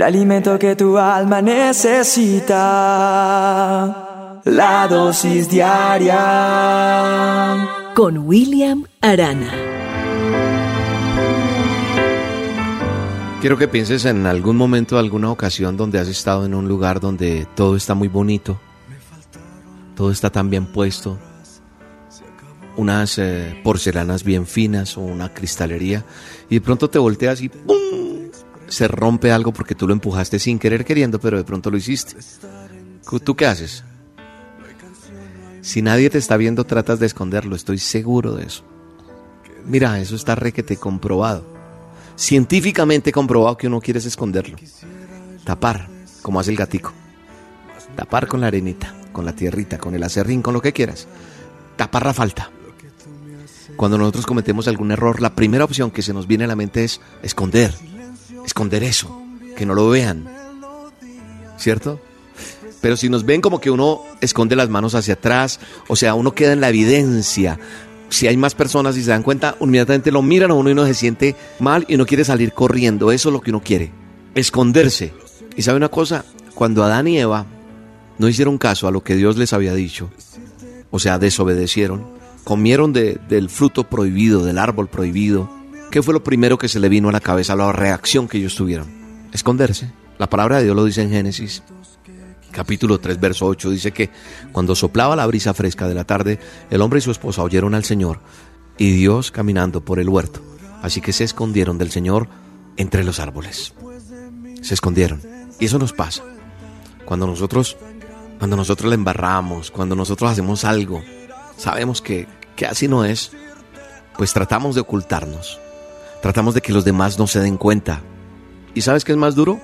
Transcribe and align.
el 0.00 0.04
alimento 0.04 0.58
que 0.58 0.74
tu 0.76 0.96
alma 0.96 1.42
necesita. 1.42 2.56
La 4.46 4.88
dosis 4.88 5.50
diaria 5.50 6.16
con 7.94 8.16
William 8.16 8.86
Arana. 9.02 9.52
Quiero 13.42 13.58
que 13.58 13.68
pienses 13.68 14.06
en 14.06 14.24
algún 14.24 14.56
momento, 14.56 14.98
alguna 14.98 15.30
ocasión 15.30 15.76
donde 15.76 15.98
has 15.98 16.08
estado 16.08 16.46
en 16.46 16.54
un 16.54 16.66
lugar 16.66 16.98
donde 17.00 17.46
todo 17.54 17.76
está 17.76 17.92
muy 17.94 18.08
bonito, 18.08 18.58
todo 19.96 20.10
está 20.10 20.30
tan 20.30 20.48
bien 20.48 20.64
puesto, 20.64 21.18
unas 22.78 23.18
eh, 23.18 23.60
porcelanas 23.62 24.24
bien 24.24 24.46
finas 24.46 24.96
o 24.96 25.02
una 25.02 25.34
cristalería 25.34 26.06
y 26.48 26.54
de 26.54 26.62
pronto 26.62 26.88
te 26.88 26.98
volteas 26.98 27.42
y 27.42 27.50
¡pum! 27.50 28.19
Se 28.70 28.86
rompe 28.86 29.32
algo 29.32 29.52
porque 29.52 29.74
tú 29.74 29.86
lo 29.86 29.92
empujaste 29.92 30.38
sin 30.38 30.58
querer 30.58 30.84
queriendo, 30.84 31.20
pero 31.20 31.36
de 31.36 31.44
pronto 31.44 31.70
lo 31.70 31.76
hiciste. 31.76 32.16
¿Tú 33.24 33.34
qué 33.34 33.46
haces? 33.46 33.84
Si 35.60 35.82
nadie 35.82 36.08
te 36.08 36.18
está 36.18 36.36
viendo, 36.36 36.64
tratas 36.64 37.00
de 37.00 37.06
esconderlo, 37.06 37.56
estoy 37.56 37.78
seguro 37.78 38.34
de 38.36 38.46
eso. 38.46 38.64
Mira, 39.66 39.98
eso 40.00 40.14
está 40.14 40.36
requete 40.36 40.76
comprobado. 40.76 41.44
Científicamente 42.16 43.12
comprobado 43.12 43.56
que 43.56 43.66
uno 43.66 43.80
quiere 43.80 43.98
esconderlo. 43.98 44.56
Tapar, 45.44 45.88
como 46.22 46.38
hace 46.38 46.52
el 46.52 46.56
gatico. 46.56 46.92
Tapar 47.96 48.28
con 48.28 48.40
la 48.40 48.46
arenita, 48.46 48.94
con 49.12 49.24
la 49.24 49.34
tierrita, 49.34 49.78
con 49.78 49.94
el 49.96 50.02
acerrín, 50.02 50.42
con 50.42 50.54
lo 50.54 50.62
que 50.62 50.72
quieras. 50.72 51.08
Tapar 51.76 52.06
la 52.06 52.14
falta. 52.14 52.50
Cuando 53.76 53.98
nosotros 53.98 54.26
cometemos 54.26 54.68
algún 54.68 54.92
error, 54.92 55.20
la 55.20 55.34
primera 55.34 55.64
opción 55.64 55.90
que 55.90 56.02
se 56.02 56.14
nos 56.14 56.28
viene 56.28 56.44
a 56.44 56.48
la 56.48 56.56
mente 56.56 56.84
es 56.84 57.00
esconder. 57.22 57.74
Esconder 58.50 58.82
eso, 58.82 59.16
que 59.56 59.64
no 59.64 59.74
lo 59.74 59.90
vean. 59.90 60.28
¿Cierto? 61.56 62.00
Pero 62.80 62.96
si 62.96 63.08
nos 63.08 63.24
ven 63.24 63.40
como 63.40 63.60
que 63.60 63.70
uno 63.70 64.02
esconde 64.20 64.56
las 64.56 64.68
manos 64.68 64.96
hacia 64.96 65.14
atrás, 65.14 65.60
o 65.86 65.94
sea, 65.94 66.14
uno 66.14 66.34
queda 66.34 66.52
en 66.52 66.60
la 66.60 66.68
evidencia. 66.68 67.60
Si 68.08 68.26
hay 68.26 68.36
más 68.36 68.56
personas 68.56 68.96
y 68.96 69.04
se 69.04 69.10
dan 69.10 69.22
cuenta, 69.22 69.54
inmediatamente 69.60 70.10
lo 70.10 70.20
miran 70.20 70.50
a 70.50 70.54
uno 70.54 70.68
y 70.68 70.72
uno 70.72 70.84
se 70.84 70.94
siente 70.94 71.36
mal 71.60 71.84
y 71.86 71.94
uno 71.94 72.06
quiere 72.06 72.24
salir 72.24 72.52
corriendo. 72.52 73.12
Eso 73.12 73.28
es 73.28 73.32
lo 73.32 73.40
que 73.40 73.50
uno 73.50 73.62
quiere. 73.62 73.92
Esconderse. 74.34 75.14
Y 75.56 75.62
sabe 75.62 75.76
una 75.76 75.88
cosa, 75.88 76.24
cuando 76.56 76.82
Adán 76.82 77.06
y 77.06 77.20
Eva 77.20 77.46
no 78.18 78.28
hicieron 78.28 78.58
caso 78.58 78.88
a 78.88 78.90
lo 78.90 79.04
que 79.04 79.14
Dios 79.14 79.36
les 79.36 79.52
había 79.52 79.74
dicho, 79.74 80.10
o 80.90 80.98
sea, 80.98 81.20
desobedecieron, 81.20 82.04
comieron 82.42 82.92
del 82.92 83.48
fruto 83.48 83.84
prohibido, 83.84 84.44
del 84.44 84.58
árbol 84.58 84.88
prohibido, 84.88 85.59
¿qué 85.90 86.02
fue 86.02 86.14
lo 86.14 86.24
primero 86.24 86.58
que 86.58 86.68
se 86.68 86.80
le 86.80 86.88
vino 86.88 87.08
a 87.08 87.12
la 87.12 87.20
cabeza, 87.20 87.56
la 87.56 87.72
reacción 87.72 88.28
que 88.28 88.38
ellos 88.38 88.54
tuvieron? 88.54 88.88
Esconderse. 89.32 89.92
La 90.18 90.28
palabra 90.28 90.58
de 90.58 90.64
Dios 90.64 90.76
lo 90.76 90.84
dice 90.84 91.02
en 91.02 91.10
Génesis 91.10 91.62
capítulo 92.50 92.98
3, 92.98 93.20
verso 93.20 93.46
8, 93.46 93.70
dice 93.70 93.92
que 93.92 94.10
cuando 94.52 94.74
soplaba 94.74 95.16
la 95.16 95.26
brisa 95.26 95.54
fresca 95.54 95.88
de 95.88 95.94
la 95.94 96.04
tarde, 96.04 96.38
el 96.70 96.82
hombre 96.82 96.98
y 96.98 97.02
su 97.02 97.10
esposa 97.10 97.42
oyeron 97.42 97.74
al 97.74 97.84
Señor 97.84 98.20
y 98.78 98.92
Dios 98.92 99.30
caminando 99.30 99.84
por 99.84 100.00
el 100.00 100.08
huerto. 100.08 100.40
Así 100.82 101.00
que 101.00 101.12
se 101.12 101.24
escondieron 101.24 101.78
del 101.78 101.90
Señor 101.90 102.28
entre 102.76 103.04
los 103.04 103.20
árboles. 103.20 103.74
Se 104.62 104.74
escondieron. 104.74 105.20
Y 105.58 105.66
eso 105.66 105.78
nos 105.78 105.92
pasa. 105.92 106.22
Cuando 107.04 107.26
nosotros, 107.26 107.76
cuando 108.38 108.56
nosotros 108.56 108.88
le 108.88 108.94
embarramos, 108.94 109.70
cuando 109.70 109.94
nosotros 109.94 110.30
hacemos 110.30 110.64
algo, 110.64 111.02
sabemos 111.56 112.00
que, 112.00 112.26
que 112.56 112.66
así 112.66 112.88
no 112.88 113.04
es, 113.04 113.32
pues 114.16 114.32
tratamos 114.32 114.74
de 114.74 114.80
ocultarnos. 114.80 115.60
Tratamos 116.22 116.54
de 116.54 116.60
que 116.60 116.72
los 116.72 116.84
demás 116.84 117.18
no 117.18 117.26
se 117.26 117.40
den 117.40 117.56
cuenta. 117.56 118.02
¿Y 118.74 118.82
sabes 118.82 119.04
qué 119.04 119.12
es 119.12 119.18
más 119.18 119.34
duro? 119.34 119.58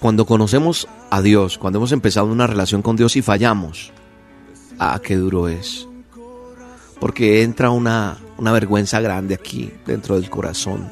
Cuando 0.00 0.26
conocemos 0.26 0.86
a 1.10 1.22
Dios, 1.22 1.56
cuando 1.56 1.78
hemos 1.78 1.92
empezado 1.92 2.26
una 2.26 2.46
relación 2.46 2.82
con 2.82 2.96
Dios 2.96 3.16
y 3.16 3.22
fallamos, 3.22 3.90
ah, 4.78 5.00
qué 5.02 5.16
duro 5.16 5.48
es. 5.48 5.88
Porque 7.00 7.42
entra 7.42 7.70
una, 7.70 8.18
una 8.36 8.52
vergüenza 8.52 9.00
grande 9.00 9.34
aquí 9.34 9.72
dentro 9.86 10.16
del 10.16 10.28
corazón. 10.28 10.90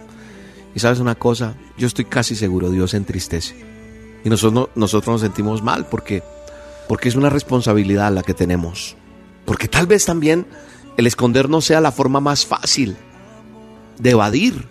Y 0.74 0.80
sabes 0.80 0.98
una 0.98 1.14
cosa, 1.14 1.54
yo 1.76 1.86
estoy 1.86 2.06
casi 2.06 2.34
seguro, 2.34 2.70
Dios 2.70 2.92
se 2.92 2.96
entristece. 2.96 3.54
Y 4.24 4.30
nosotros, 4.30 4.70
nosotros 4.74 5.14
nos 5.14 5.20
sentimos 5.20 5.62
mal 5.62 5.86
porque, 5.86 6.22
porque 6.88 7.10
es 7.10 7.16
una 7.16 7.28
responsabilidad 7.28 8.12
la 8.12 8.22
que 8.22 8.32
tenemos. 8.32 8.96
Porque 9.44 9.68
tal 9.68 9.86
vez 9.86 10.06
también 10.06 10.46
el 10.96 11.06
escondernos 11.06 11.66
sea 11.66 11.82
la 11.82 11.92
forma 11.92 12.20
más 12.20 12.46
fácil 12.46 12.96
de 13.98 14.10
evadir. 14.10 14.66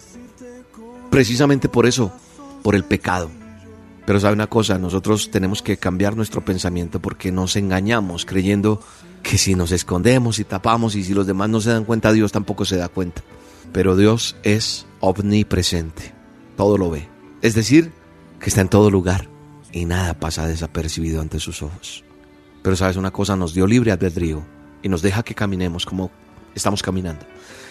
Precisamente 1.09 1.69
por 1.69 1.85
eso, 1.85 2.11
por 2.61 2.75
el 2.75 2.83
pecado. 2.83 3.29
Pero 4.05 4.19
sabe 4.19 4.33
una 4.33 4.47
cosa, 4.47 4.77
nosotros 4.77 5.31
tenemos 5.31 5.61
que 5.61 5.77
cambiar 5.77 6.15
nuestro 6.15 6.43
pensamiento 6.43 7.01
porque 7.01 7.31
nos 7.31 7.55
engañamos 7.55 8.25
creyendo 8.25 8.81
que 9.21 9.37
si 9.37 9.55
nos 9.55 9.71
escondemos 9.71 10.39
y 10.39 10.43
tapamos 10.43 10.95
y 10.95 11.03
si 11.03 11.13
los 11.13 11.25
demás 11.25 11.49
no 11.49 11.61
se 11.61 11.69
dan 11.69 11.85
cuenta, 11.85 12.11
Dios 12.11 12.31
tampoco 12.31 12.65
se 12.65 12.75
da 12.75 12.89
cuenta. 12.89 13.23
Pero 13.71 13.95
Dios 13.95 14.35
es 14.43 14.85
omnipresente, 14.99 16.13
todo 16.57 16.77
lo 16.77 16.89
ve. 16.89 17.07
Es 17.41 17.55
decir, 17.55 17.91
que 18.39 18.49
está 18.49 18.61
en 18.61 18.69
todo 18.69 18.91
lugar 18.91 19.29
y 19.71 19.85
nada 19.85 20.13
pasa 20.13 20.47
desapercibido 20.47 21.21
ante 21.21 21.39
sus 21.39 21.61
ojos. 21.61 22.03
Pero 22.61 22.75
sabes 22.75 22.97
una 22.97 23.11
cosa, 23.11 23.35
nos 23.35 23.53
dio 23.53 23.67
libre 23.67 23.91
albedrío 23.91 24.43
y 24.81 24.89
nos 24.89 25.01
deja 25.01 25.23
que 25.23 25.33
caminemos 25.33 25.85
como 25.85 26.11
estamos 26.53 26.83
caminando. 26.83 27.25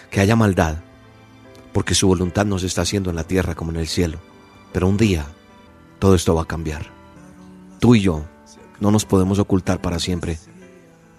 Que 0.09 0.19
haya 0.19 0.35
maldad, 0.35 0.77
porque 1.73 1.95
su 1.95 2.07
voluntad 2.07 2.45
nos 2.45 2.63
está 2.63 2.83
haciendo 2.83 3.09
en 3.09 3.15
la 3.15 3.23
tierra 3.23 3.55
como 3.55 3.71
en 3.71 3.77
el 3.77 3.87
cielo. 3.87 4.19
Pero 4.71 4.87
un 4.87 4.97
día 4.97 5.25
todo 5.99 6.15
esto 6.15 6.35
va 6.35 6.43
a 6.43 6.47
cambiar. 6.47 6.91
Tú 7.79 7.95
y 7.95 8.01
yo 8.01 8.23
no 8.79 8.91
nos 8.91 9.05
podemos 9.05 9.39
ocultar 9.39 9.81
para 9.81 9.99
siempre 9.99 10.37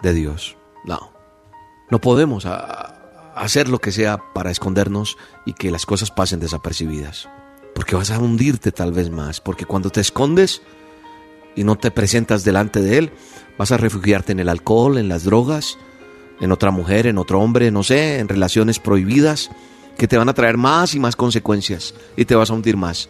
de 0.01 0.13
Dios. 0.13 0.55
No. 0.85 1.11
No 1.89 1.99
podemos 1.99 2.45
hacer 3.35 3.69
lo 3.69 3.79
que 3.79 3.91
sea 3.91 4.19
para 4.33 4.51
escondernos 4.51 5.17
y 5.45 5.53
que 5.53 5.71
las 5.71 5.85
cosas 5.85 6.11
pasen 6.11 6.39
desapercibidas. 6.39 7.29
Porque 7.73 7.95
vas 7.95 8.11
a 8.11 8.19
hundirte 8.19 8.71
tal 8.71 8.91
vez 8.91 9.09
más. 9.09 9.41
Porque 9.41 9.65
cuando 9.65 9.89
te 9.89 10.01
escondes 10.01 10.61
y 11.55 11.63
no 11.63 11.77
te 11.77 11.91
presentas 11.91 12.43
delante 12.43 12.81
de 12.81 12.97
Él, 12.97 13.11
vas 13.57 13.71
a 13.71 13.77
refugiarte 13.77 14.31
en 14.31 14.39
el 14.39 14.49
alcohol, 14.49 14.97
en 14.97 15.09
las 15.09 15.23
drogas, 15.23 15.77
en 16.39 16.51
otra 16.51 16.71
mujer, 16.71 17.07
en 17.07 17.17
otro 17.17 17.41
hombre, 17.41 17.71
no 17.71 17.83
sé, 17.83 18.19
en 18.19 18.27
relaciones 18.27 18.79
prohibidas 18.79 19.49
que 19.97 20.07
te 20.07 20.17
van 20.17 20.29
a 20.29 20.33
traer 20.33 20.57
más 20.57 20.95
y 20.95 20.99
más 20.99 21.15
consecuencias 21.15 21.93
y 22.15 22.25
te 22.25 22.35
vas 22.35 22.49
a 22.49 22.53
hundir 22.53 22.77
más. 22.77 23.09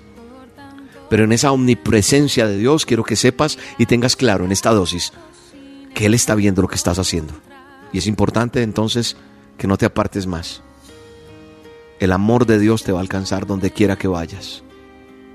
Pero 1.10 1.24
en 1.24 1.32
esa 1.32 1.52
omnipresencia 1.52 2.48
de 2.48 2.58
Dios 2.58 2.86
quiero 2.86 3.04
que 3.04 3.16
sepas 3.16 3.58
y 3.78 3.86
tengas 3.86 4.16
claro 4.16 4.46
en 4.46 4.52
esta 4.52 4.72
dosis 4.72 5.14
que 5.94 6.06
Él 6.08 6.14
está 6.14 6.36
viendo 6.36 6.62
lo 6.62 6.68
que 6.68 6.76
estás 6.76 7.00
haciendo. 7.00 7.34
Y 7.92 8.00
es 8.00 8.08
importante 8.08 8.62
entonces 8.62 9.16
que 9.58 9.68
no 9.68 9.78
te 9.78 9.86
apartes 9.86 10.28
más. 10.28 10.62
El 12.00 12.12
amor 12.12 12.46
de 12.46 12.60
Dios 12.60 12.84
te 12.84 12.92
va 12.92 13.00
a 13.00 13.02
alcanzar 13.02 13.46
donde 13.46 13.72
quiera 13.72 13.96
que 13.96 14.08
vayas. 14.08 14.64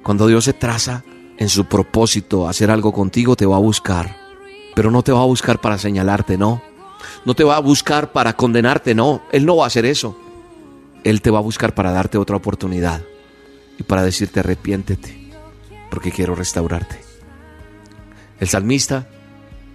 Cuando 0.03 0.27
Dios 0.27 0.45
se 0.45 0.53
traza 0.53 1.05
en 1.39 1.49
su 1.49 1.65
propósito 1.65 2.49
hacer 2.49 2.71
algo 2.71 2.93
contigo, 2.93 3.37
te 3.37 3.47
va 3.47 3.57
a 3.57 3.61
buscar. 3.61 4.17
Pero 4.75 4.91
no 4.91 5.03
te 5.03 5.13
va 5.13 5.23
a 5.23 5.27
buscar 5.27 5.61
para 5.61 5.79
señalarte, 5.79 6.37
no. 6.37 6.63
No 7.25 7.35
te 7.35 7.45
va 7.45 7.57
a 7.57 7.61
buscar 7.61 8.13
para 8.13 8.35
condenarte, 8.35 8.95
no. 8.95 9.23
Él 9.33 9.47
no 9.47 9.57
va 9.57 9.65
a 9.65 9.69
hacer 9.69 9.87
eso. 9.87 10.17
Él 11.05 11.23
te 11.23 11.31
va 11.31 11.39
a 11.39 11.43
buscar 11.43 11.75
para 11.75 11.93
darte 11.93 12.19
otra 12.19 12.37
oportunidad 12.37 13.03
y 13.79 13.83
para 13.83 14.03
decirte 14.03 14.41
arrepiéntete 14.41 15.21
porque 15.91 16.13
quiero 16.13 16.35
restaurarte. 16.35 17.01
El 18.39 18.49
salmista, 18.49 19.09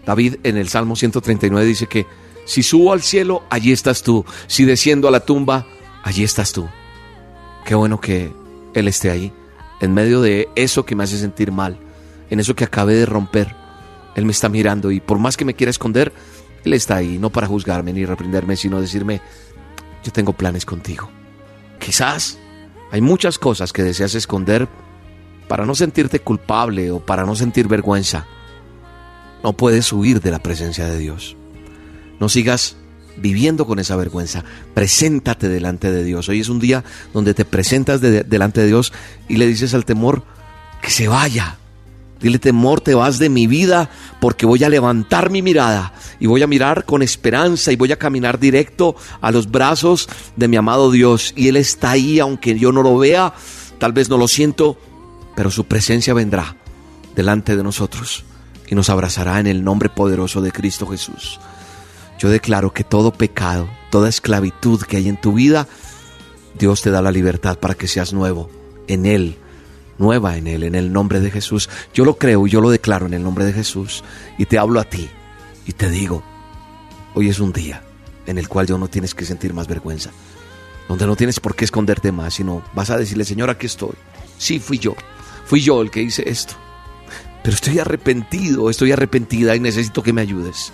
David, 0.06 0.38
en 0.44 0.58
el 0.58 0.70
Salmo 0.70 0.96
139 0.96 1.68
dice 1.68 1.88
que 1.88 2.08
si 2.46 2.64
subo 2.64 2.94
al 2.94 3.02
cielo, 3.02 3.44
allí 3.50 3.72
estás 3.72 4.02
tú. 4.02 4.26
Si 4.48 4.66
desciendo 4.66 5.08
a 5.08 5.12
la 5.12 5.20
tumba, 5.20 5.68
allí 6.04 6.24
estás 6.24 6.52
tú. 6.52 6.68
Qué 7.66 7.76
bueno 7.76 8.00
que 8.00 8.32
Él 8.74 8.88
esté 8.88 9.10
ahí, 9.10 9.34
en 9.82 9.94
medio 9.94 10.22
de 10.22 10.48
eso 10.56 10.86
que 10.86 10.96
me 10.96 11.04
hace 11.04 11.18
sentir 11.18 11.52
mal, 11.52 11.80
en 12.30 12.40
eso 12.40 12.56
que 12.56 12.64
acabé 12.64 12.94
de 12.96 13.06
romper. 13.06 13.56
Él 14.16 14.26
me 14.26 14.32
está 14.32 14.48
mirando 14.48 14.92
y 14.92 15.00
por 15.00 15.20
más 15.20 15.36
que 15.36 15.46
me 15.46 15.56
quiera 15.56 15.72
esconder, 15.72 16.14
Él 16.64 16.74
está 16.74 16.96
ahí, 16.96 17.18
no 17.18 17.32
para 17.32 17.48
juzgarme 17.48 17.94
ni 17.94 18.06
reprenderme, 18.06 18.56
sino 18.56 18.80
decirme, 18.80 19.22
yo 20.06 20.12
tengo 20.12 20.34
planes 20.34 20.66
contigo. 20.66 21.10
Quizás 21.80 22.38
hay 22.92 23.02
muchas 23.02 23.40
cosas 23.40 23.74
que 23.74 23.84
deseas 23.84 24.14
esconder 24.14 24.70
para 25.48 25.66
no 25.66 25.74
sentirte 25.76 26.20
culpable 26.20 26.92
o 26.92 27.00
para 27.00 27.26
no 27.26 27.36
sentir 27.36 27.68
vergüenza. 27.68 28.28
No 29.44 29.54
puedes 29.54 29.92
huir 29.92 30.22
de 30.22 30.32
la 30.32 30.40
presencia 30.40 30.86
de 30.86 30.98
Dios. 30.98 31.36
No 32.20 32.30
sigas 32.30 32.78
viviendo 33.18 33.66
con 33.66 33.80
esa 33.80 33.96
vergüenza. 33.96 34.44
Preséntate 34.74 35.50
delante 35.50 35.92
de 35.92 36.04
Dios. 36.04 36.30
Hoy 36.30 36.40
es 36.40 36.50
un 36.50 36.60
día 36.60 36.84
donde 37.12 37.34
te 37.34 37.46
presentas 37.46 38.00
delante 38.00 38.62
de 38.62 38.68
Dios 38.68 38.94
y 39.28 39.38
le 39.38 39.48
dices 39.48 39.74
al 39.74 39.86
temor 39.86 40.24
que 40.82 40.92
se 40.92 41.08
vaya. 41.08 41.58
Dile 42.26 42.40
temor, 42.40 42.82
te 42.82 42.96
vas 42.96 43.20
de 43.20 43.30
mi 43.30 43.46
vida 43.46 43.88
porque 44.20 44.48
voy 44.48 44.64
a 44.64 44.70
levantar 44.70 45.30
mi 45.30 45.44
mirada 45.44 45.94
y 46.20 46.26
voy 46.26 46.42
a 46.42 46.48
mirar 46.48 46.84
con 46.84 47.04
esperanza 47.04 47.72
y 47.72 47.76
voy 47.76 47.92
a 47.92 48.00
caminar 48.00 48.40
directo 48.40 48.96
a 49.22 49.30
los 49.30 49.52
brazos 49.52 50.10
de 50.36 50.48
mi 50.48 50.58
amado 50.58 50.90
Dios. 50.90 51.34
Y 51.36 51.50
Él 51.50 51.56
está 51.56 51.92
ahí, 51.92 52.20
aunque 52.20 52.58
yo 52.58 52.72
no 52.72 52.82
lo 52.82 52.98
vea, 52.98 53.36
tal 53.78 53.94
vez 53.94 54.10
no 54.10 54.18
lo 54.18 54.28
siento, 54.28 54.76
pero 55.36 55.52
su 55.52 55.66
presencia 55.66 56.16
vendrá 56.16 56.56
delante 57.16 57.56
de 57.56 57.62
nosotros 57.62 58.26
y 58.68 58.74
nos 58.74 58.90
abrazará 58.90 59.40
en 59.40 59.46
el 59.46 59.64
nombre 59.64 59.90
poderoso 59.90 60.42
de 60.42 60.52
Cristo 60.52 60.88
Jesús. 60.88 61.40
Yo 62.18 62.30
declaro 62.30 62.74
que 62.74 62.84
todo 62.84 63.14
pecado, 63.14 63.70
toda 63.92 64.10
esclavitud 64.10 64.82
que 64.82 64.98
hay 64.98 65.10
en 65.10 65.22
tu 65.22 65.34
vida, 65.34 65.68
Dios 66.58 66.82
te 66.82 66.90
da 66.90 67.04
la 67.04 67.12
libertad 67.12 67.60
para 67.60 67.76
que 67.76 67.88
seas 67.88 68.14
nuevo 68.14 68.50
en 68.88 69.06
Él, 69.06 69.38
nueva 69.98 70.38
en 70.38 70.48
Él, 70.48 70.64
en 70.64 70.76
el 70.76 70.92
nombre 70.92 71.20
de 71.20 71.32
Jesús. 71.32 71.70
Yo 71.94 72.06
lo 72.06 72.18
creo 72.18 72.48
yo 72.48 72.62
lo 72.62 72.70
declaro 72.70 73.06
en 73.06 73.14
el 73.14 73.24
nombre 73.24 73.46
de 73.46 73.54
Jesús 73.54 74.04
y 74.38 74.46
te 74.46 74.58
hablo 74.58 74.80
a 74.80 74.84
ti 74.84 75.10
y 75.66 75.74
te 75.74 75.90
digo, 75.90 76.24
hoy 77.14 77.30
es 77.30 77.40
un 77.40 77.52
día 77.54 77.82
en 78.26 78.38
el 78.38 78.48
cual 78.48 78.68
yo 78.68 78.78
no 78.78 78.88
tienes 78.88 79.14
que 79.14 79.26
sentir 79.26 79.54
más 79.54 79.68
vergüenza, 79.68 80.12
donde 80.88 81.08
no 81.08 81.16
tienes 81.16 81.40
por 81.40 81.56
qué 81.56 81.66
esconderte 81.66 82.12
más, 82.12 82.36
sino 82.36 82.64
vas 82.74 82.90
a 82.90 82.98
decirle, 82.98 83.26
Señor, 83.26 83.50
aquí 83.50 83.66
estoy. 83.66 83.94
Sí, 84.38 84.60
fui 84.60 84.80
yo, 84.80 84.96
fui 85.46 85.62
yo 85.62 85.82
el 85.82 85.92
que 85.92 86.02
hice 86.02 86.28
esto, 86.30 86.56
pero 87.44 87.56
estoy 87.56 87.80
arrepentido, 87.80 88.70
estoy 88.70 88.92
arrepentida 88.92 89.56
y 89.56 89.60
necesito 89.60 90.04
que 90.04 90.14
me 90.14 90.22
ayudes. 90.22 90.72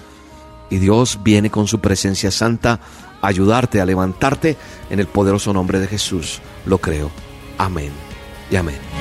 Y 0.70 0.78
Dios 0.78 1.20
viene 1.22 1.50
con 1.50 1.68
su 1.68 1.80
presencia 1.80 2.32
santa 2.32 2.80
a 3.22 3.28
ayudarte, 3.28 3.82
a 3.82 3.86
levantarte 3.86 4.56
en 4.90 5.02
el 5.02 5.08
poderoso 5.08 5.52
nombre 5.52 5.82
de 5.82 5.88
Jesús. 5.88 6.40
Lo 6.66 6.78
creo. 6.78 7.12
Amén 7.58 7.92
y 8.50 8.56
amén. 8.56 9.01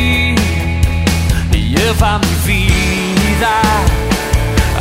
Mi 2.01 2.65
vida 2.65 3.61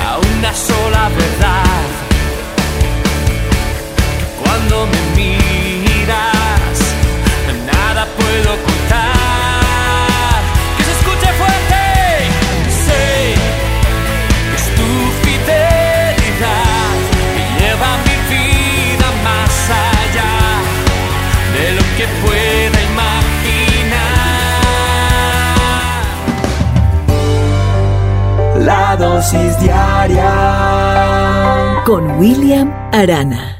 a 0.03 0.17
una 0.17 0.55
sola 0.55 1.11
verdad. 1.11 1.89
Cuando 4.43 4.87
me 4.87 5.01
miras, 5.15 6.79
nada 7.67 8.07
puedo 8.17 8.55
ocultar. 8.55 10.41
Que 10.79 10.85
se 10.85 10.93
escuche 10.93 11.31
fuerte. 11.41 11.83
Sé 12.87 13.05
que 14.49 14.57
es 14.57 14.67
tu 14.79 14.91
fidelidad 15.23 16.95
que 17.37 17.45
lleva 17.61 17.91
mi 18.07 18.17
vida 18.35 19.09
más 19.23 19.55
allá 19.69 20.35
de 21.53 21.65
lo 21.75 21.85
que 21.99 22.07
pueda 22.25 22.60
Con 31.85 32.19
William 32.19 32.73
Arana. 32.91 33.60